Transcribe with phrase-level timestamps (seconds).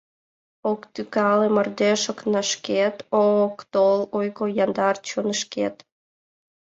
[0.71, 2.95] Ок тӱкале мардеж окнашкет,
[3.27, 5.75] Ок тол ойго яндар чонышкет.